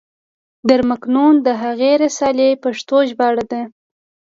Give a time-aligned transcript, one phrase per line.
[0.67, 3.61] در مکنون د هغې رسالې پښتو ژباړه ده.